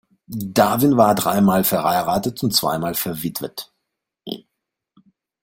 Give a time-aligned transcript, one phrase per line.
[0.25, 3.71] Darwin war dreimal verheiratet und zweimal verwitwet.